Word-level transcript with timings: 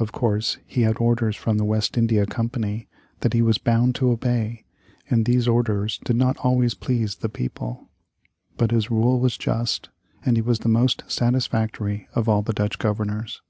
Of 0.00 0.10
course 0.10 0.58
he 0.66 0.80
had 0.82 0.96
orders 0.98 1.36
from 1.36 1.56
the 1.56 1.64
West 1.64 1.96
India 1.96 2.26
Company 2.26 2.88
that 3.20 3.34
he 3.34 3.40
was 3.40 3.58
bound 3.58 3.94
to 3.94 4.10
obey, 4.10 4.64
and 5.08 5.24
these 5.26 5.46
orders 5.46 5.98
did 6.04 6.16
not 6.16 6.36
always 6.38 6.74
please 6.74 7.14
the 7.14 7.28
people. 7.28 7.88
But 8.56 8.72
his 8.72 8.90
rule 8.90 9.20
was 9.20 9.38
just, 9.38 9.88
and 10.26 10.36
he 10.36 10.42
was 10.42 10.58
the 10.58 10.68
most 10.68 11.04
satisfactory 11.06 12.08
of 12.14 12.28
all 12.28 12.42
the 12.42 12.52
Dutch 12.52 12.80
governors. 12.80 13.42